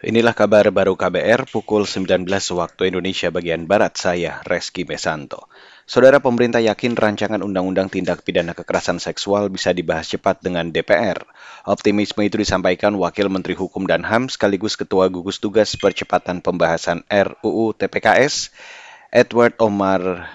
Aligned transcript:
Inilah 0.00 0.32
kabar 0.32 0.64
baru 0.72 0.96
KBR 0.96 1.44
pukul 1.44 1.84
19 1.84 2.24
waktu 2.56 2.88
Indonesia 2.88 3.28
bagian 3.28 3.68
Barat, 3.68 4.00
saya 4.00 4.40
Reski 4.48 4.88
Mesanto. 4.88 5.44
Saudara 5.84 6.24
pemerintah 6.24 6.56
yakin 6.56 6.96
rancangan 6.96 7.44
Undang-Undang 7.44 7.92
Tindak 7.92 8.24
Pidana 8.24 8.56
Kekerasan 8.56 8.96
Seksual 8.96 9.52
bisa 9.52 9.76
dibahas 9.76 10.08
cepat 10.08 10.40
dengan 10.40 10.72
DPR. 10.72 11.20
Optimisme 11.68 12.24
itu 12.24 12.40
disampaikan 12.40 12.96
Wakil 12.96 13.28
Menteri 13.28 13.52
Hukum 13.52 13.84
dan 13.84 14.00
HAM 14.00 14.32
sekaligus 14.32 14.80
Ketua 14.80 15.12
Gugus 15.12 15.36
Tugas 15.36 15.76
Percepatan 15.76 16.40
Pembahasan 16.40 17.04
RUU 17.04 17.76
TPKS, 17.76 18.56
Edward 19.12 19.60
Omar 19.60 20.32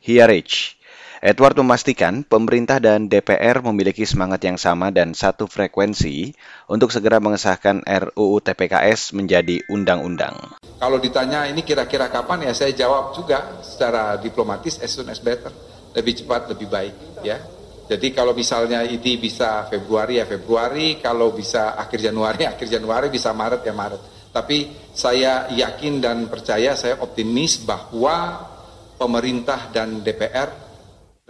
Hiarich. 0.00 0.80
Edward 1.22 1.54
memastikan 1.54 2.26
pemerintah 2.26 2.82
dan 2.82 3.06
DPR 3.06 3.62
memiliki 3.62 4.02
semangat 4.02 4.42
yang 4.42 4.58
sama 4.58 4.90
dan 4.90 5.14
satu 5.14 5.46
frekuensi 5.46 6.34
untuk 6.66 6.90
segera 6.90 7.22
mengesahkan 7.22 7.86
RUU 7.86 8.42
TPKS 8.42 9.14
menjadi 9.14 9.62
undang-undang. 9.70 10.58
Kalau 10.82 10.98
ditanya 10.98 11.46
ini 11.46 11.62
kira-kira 11.62 12.10
kapan 12.10 12.50
ya 12.50 12.52
saya 12.58 12.74
jawab 12.74 13.14
juga 13.14 13.62
secara 13.62 14.18
diplomatis 14.18 14.82
as 14.82 14.90
soon 14.90 15.14
as 15.14 15.22
better. 15.22 15.54
Lebih 15.94 16.26
cepat 16.26 16.50
lebih 16.50 16.66
baik 16.66 17.22
ya. 17.22 17.38
Jadi 17.86 18.10
kalau 18.10 18.34
misalnya 18.34 18.82
ini 18.82 19.14
bisa 19.14 19.70
Februari 19.70 20.18
ya 20.18 20.26
Februari, 20.26 20.98
kalau 20.98 21.30
bisa 21.30 21.78
akhir 21.78 22.02
Januari 22.02 22.50
akhir 22.50 22.66
Januari, 22.66 23.14
bisa 23.14 23.30
Maret 23.30 23.62
ya 23.62 23.70
Maret. 23.70 24.02
Tapi 24.34 24.74
saya 24.90 25.46
yakin 25.54 26.02
dan 26.02 26.26
percaya, 26.26 26.74
saya 26.74 26.98
optimis 26.98 27.62
bahwa 27.62 28.42
pemerintah 28.98 29.70
dan 29.70 30.02
DPR 30.02 30.71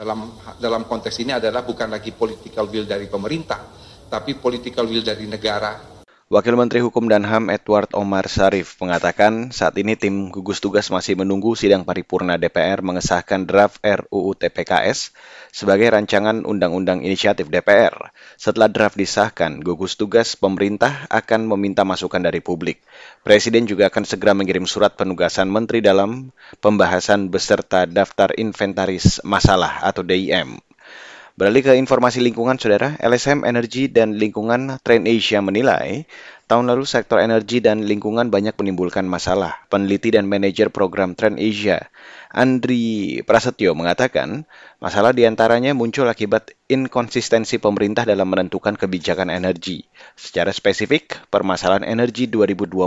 dalam 0.03 0.35
dalam 0.59 0.83
konteks 0.83 1.23
ini 1.23 1.39
adalah 1.39 1.63
bukan 1.63 1.87
lagi 1.95 2.11
political 2.11 2.67
will 2.67 2.83
dari 2.83 3.07
pemerintah, 3.07 3.63
tapi 4.11 4.35
political 4.35 4.91
will 4.91 5.07
dari 5.07 5.31
negara. 5.31 5.92
Wakil 6.33 6.57
Menteri 6.57 6.81
Hukum 6.81 7.13
dan 7.13 7.29
HAM 7.29 7.53
Edward 7.53 7.93
Omar 7.93 8.25
Sarif 8.25 8.81
mengatakan 8.81 9.53
saat 9.53 9.77
ini 9.77 10.01
tim 10.01 10.33
gugus 10.33 10.65
tugas 10.65 10.89
masih 10.89 11.13
menunggu 11.13 11.53
sidang 11.53 11.85
paripurna 11.85 12.41
DPR 12.41 12.81
mengesahkan 12.81 13.45
draft 13.45 13.77
RUU 13.85 14.33
TPKS 14.41 15.13
sebagai 15.53 15.93
rancangan 15.93 16.49
undang-undang 16.49 17.05
inisiatif 17.05 17.53
DPR. 17.53 18.17
Setelah 18.41 18.73
draft 18.73 18.97
disahkan, 18.97 19.61
gugus 19.61 20.01
tugas 20.01 20.33
pemerintah 20.33 21.05
akan 21.13 21.53
meminta 21.53 21.85
masukan 21.85 22.25
dari 22.25 22.41
publik. 22.41 22.81
Presiden 23.21 23.69
juga 23.69 23.93
akan 23.93 24.09
segera 24.09 24.33
mengirim 24.33 24.65
surat 24.65 24.97
penugasan 24.97 25.53
menteri 25.53 25.85
dalam 25.85 26.33
pembahasan 26.65 27.29
beserta 27.29 27.85
daftar 27.85 28.33
inventaris 28.41 29.21
masalah 29.21 29.85
atau 29.85 30.01
DIM. 30.01 30.72
Beralih 31.43 31.67
ke 31.67 31.75
informasi 31.75 32.23
lingkungan, 32.23 32.55
saudara, 32.55 32.95
LSM 33.03 33.43
Energi 33.43 33.91
dan 33.91 34.15
Lingkungan 34.15 34.79
Trend 34.79 35.11
Asia 35.11 35.43
menilai 35.43 36.07
tahun 36.47 36.71
lalu 36.71 36.87
sektor 36.87 37.19
energi 37.19 37.59
dan 37.59 37.83
lingkungan 37.83 38.31
banyak 38.31 38.55
menimbulkan 38.55 39.03
masalah. 39.03 39.59
Peneliti 39.67 40.15
dan 40.15 40.31
manajer 40.31 40.71
program 40.71 41.19
Trend 41.19 41.43
Asia, 41.43 41.91
Andri 42.31 43.19
Prasetyo 43.27 43.75
mengatakan, 43.75 44.47
masalah 44.79 45.11
di 45.11 45.27
antaranya 45.27 45.75
muncul 45.75 46.07
akibat 46.07 46.55
inkonsistensi 46.71 47.59
pemerintah 47.59 48.07
dalam 48.07 48.31
menentukan 48.31 48.79
kebijakan 48.79 49.27
energi. 49.35 49.83
Secara 50.15 50.55
spesifik, 50.55 51.27
permasalahan 51.27 51.83
energi 51.83 52.31
2021 52.31 52.79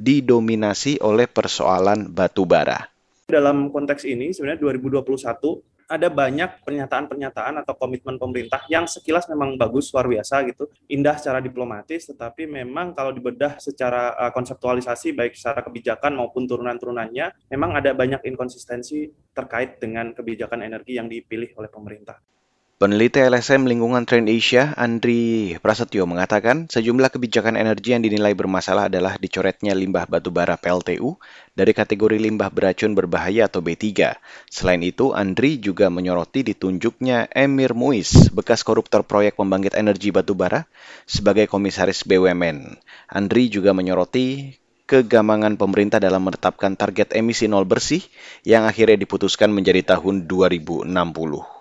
didominasi 0.00 0.96
oleh 1.04 1.28
persoalan 1.28 2.08
batu 2.08 2.48
bara. 2.48 2.88
Dalam 3.28 3.68
konteks 3.68 4.08
ini, 4.08 4.32
sebenarnya 4.32 4.80
2021 4.80 5.73
ada 5.88 6.08
banyak 6.08 6.64
pernyataan-pernyataan 6.64 7.60
atau 7.64 7.74
komitmen 7.76 8.16
pemerintah 8.16 8.64
yang 8.72 8.88
sekilas 8.88 9.28
memang 9.28 9.60
bagus 9.60 9.92
luar 9.92 10.08
biasa 10.08 10.44
gitu 10.48 10.68
indah 10.88 11.16
secara 11.20 11.38
diplomatis 11.44 12.08
tetapi 12.08 12.48
memang 12.48 12.96
kalau 12.96 13.12
dibedah 13.12 13.60
secara 13.60 14.16
uh, 14.16 14.32
konseptualisasi 14.32 15.12
baik 15.12 15.36
secara 15.36 15.60
kebijakan 15.60 16.16
maupun 16.16 16.48
turunan-turunannya 16.48 17.52
memang 17.52 17.70
ada 17.76 17.92
banyak 17.92 18.24
inkonsistensi 18.24 19.12
terkait 19.34 19.78
dengan 19.82 20.14
kebijakan 20.14 20.64
energi 20.64 20.96
yang 20.96 21.10
dipilih 21.10 21.52
oleh 21.58 21.68
pemerintah. 21.68 22.33
Peneliti 22.84 23.16
LSM 23.16 23.64
Lingkungan 23.64 24.04
Trend 24.04 24.28
Asia, 24.28 24.76
Andri 24.76 25.56
Prasetyo, 25.56 26.04
mengatakan 26.04 26.68
sejumlah 26.68 27.16
kebijakan 27.16 27.56
energi 27.56 27.96
yang 27.96 28.04
dinilai 28.04 28.36
bermasalah 28.36 28.92
adalah 28.92 29.16
dicoretnya 29.16 29.72
limbah 29.72 30.04
batubara 30.04 30.60
PLTU 30.60 31.16
dari 31.56 31.72
kategori 31.72 32.20
limbah 32.20 32.52
beracun 32.52 32.92
berbahaya 32.92 33.48
atau 33.48 33.64
B3. 33.64 33.88
Selain 34.52 34.84
itu, 34.84 35.16
Andri 35.16 35.56
juga 35.64 35.88
menyoroti 35.88 36.44
ditunjuknya 36.44 37.32
Emir 37.32 37.72
Muiz, 37.72 38.28
bekas 38.28 38.60
koruptor 38.60 39.00
proyek 39.08 39.40
pembangkit 39.40 39.80
energi 39.80 40.12
batubara, 40.12 40.68
sebagai 41.08 41.48
komisaris 41.48 42.04
BUMN. 42.04 42.76
Andri 43.08 43.48
juga 43.48 43.72
menyoroti 43.72 44.60
kegamangan 44.84 45.56
pemerintah 45.56 46.04
dalam 46.04 46.20
menetapkan 46.28 46.76
target 46.76 47.16
emisi 47.16 47.48
nol 47.48 47.64
bersih 47.64 48.04
yang 48.44 48.68
akhirnya 48.68 49.00
diputuskan 49.00 49.48
menjadi 49.48 49.96
tahun 49.96 50.28
2060. 50.28 51.53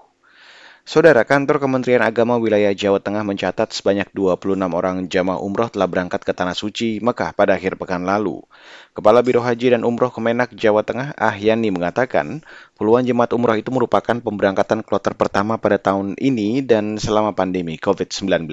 Saudara 0.84 1.24
Kantor 1.24 1.64
Kementerian 1.64 2.04
Agama 2.04 2.36
Wilayah 2.36 2.76
Jawa 2.76 3.00
Tengah 3.00 3.24
mencatat 3.24 3.72
sebanyak 3.72 4.12
26 4.12 4.60
orang 4.68 5.08
jamaah 5.08 5.40
umroh 5.40 5.72
telah 5.72 5.88
berangkat 5.88 6.28
ke 6.28 6.36
Tanah 6.36 6.52
Suci, 6.52 7.00
Mekah 7.00 7.32
pada 7.32 7.56
akhir 7.56 7.80
pekan 7.80 8.04
lalu. 8.04 8.44
Kepala 8.92 9.24
Biro 9.24 9.40
Haji 9.40 9.80
dan 9.80 9.88
Umroh 9.88 10.12
Kemenak 10.12 10.52
Jawa 10.52 10.84
Tengah, 10.84 11.16
Ahyani 11.16 11.72
mengatakan, 11.72 12.44
puluhan 12.76 13.08
jemaat 13.08 13.32
umroh 13.32 13.56
itu 13.56 13.72
merupakan 13.72 14.20
pemberangkatan 14.20 14.84
kloter 14.84 15.16
pertama 15.16 15.56
pada 15.56 15.80
tahun 15.80 16.20
ini 16.20 16.60
dan 16.68 17.00
selama 17.00 17.32
pandemi 17.32 17.80
COVID-19. 17.80 18.52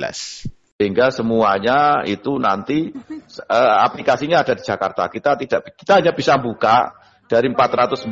Sehingga 0.78 1.10
semuanya 1.10 2.06
itu 2.06 2.38
nanti 2.38 2.94
uh, 3.50 3.76
aplikasinya 3.82 4.47
ada 4.47 4.54
di 4.54 4.62
Jakarta. 4.62 5.10
Kita 5.10 5.34
tidak 5.34 5.74
kita 5.74 5.98
hanya 5.98 6.14
bisa 6.14 6.38
buka 6.38 6.94
dari 7.26 7.50
490 7.50 8.06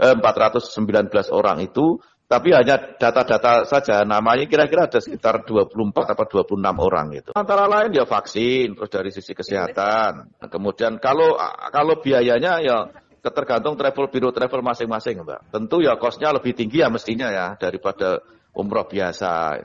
eh, 0.00 0.16
419 0.16 1.36
orang 1.36 1.60
itu 1.60 2.00
tapi 2.26 2.50
hanya 2.50 2.98
data-data 2.98 3.62
saja 3.70 4.02
namanya 4.02 4.50
kira-kira 4.50 4.90
ada 4.90 4.98
sekitar 4.98 5.46
24 5.46 5.94
atau 6.10 6.42
26 6.42 6.58
orang 6.58 7.06
itu. 7.14 7.30
Antara 7.38 7.70
lain 7.70 7.94
ya 7.94 8.02
vaksin, 8.02 8.74
terus 8.74 8.90
dari 8.90 9.10
sisi 9.14 9.30
kesehatan. 9.30 10.34
Kemudian 10.50 10.98
kalau 10.98 11.38
kalau 11.70 12.02
biayanya 12.02 12.58
ya 12.58 12.90
tergantung 13.22 13.78
travel 13.78 14.10
biro 14.10 14.30
travel 14.34 14.62
masing-masing, 14.62 15.22
Mbak. 15.22 15.54
Tentu 15.54 15.82
ya 15.82 15.94
kosnya 15.98 16.34
lebih 16.34 16.54
tinggi 16.54 16.82
ya 16.82 16.90
mestinya 16.90 17.30
ya 17.30 17.46
daripada 17.54 18.22
umroh 18.54 18.90
biasa. 18.90 19.62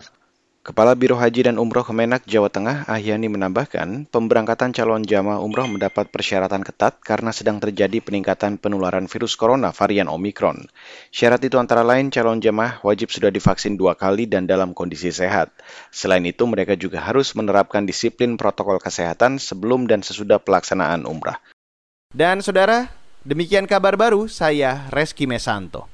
Kepala 0.61 0.93
Biro 0.93 1.17
Haji 1.17 1.49
dan 1.49 1.57
Umroh 1.57 1.81
Kemenak 1.81 2.21
Jawa 2.29 2.45
Tengah, 2.45 2.85
Ahyani 2.85 3.25
menambahkan, 3.33 4.05
pemberangkatan 4.13 4.77
calon 4.77 5.01
jamaah 5.01 5.41
umroh 5.41 5.65
mendapat 5.65 6.13
persyaratan 6.13 6.61
ketat 6.61 7.01
karena 7.01 7.33
sedang 7.33 7.57
terjadi 7.57 7.97
peningkatan 7.97 8.61
penularan 8.61 9.09
virus 9.09 9.33
corona 9.33 9.73
varian 9.73 10.05
Omikron. 10.05 10.69
Syarat 11.09 11.41
itu 11.41 11.57
antara 11.57 11.81
lain 11.81 12.13
calon 12.13 12.37
jamaah 12.37 12.77
wajib 12.85 13.09
sudah 13.09 13.33
divaksin 13.33 13.73
dua 13.73 13.97
kali 13.97 14.29
dan 14.29 14.45
dalam 14.45 14.77
kondisi 14.77 15.09
sehat. 15.09 15.49
Selain 15.89 16.21
itu, 16.29 16.45
mereka 16.45 16.77
juga 16.77 17.01
harus 17.01 17.33
menerapkan 17.33 17.81
disiplin 17.81 18.37
protokol 18.37 18.77
kesehatan 18.77 19.41
sebelum 19.41 19.89
dan 19.89 20.05
sesudah 20.05 20.37
pelaksanaan 20.37 21.09
umrah. 21.09 21.41
Dan 22.13 22.45
saudara, 22.45 22.93
demikian 23.25 23.65
kabar 23.65 23.97
baru 23.97 24.29
saya 24.29 24.85
Reski 24.93 25.25
Mesanto. 25.25 25.90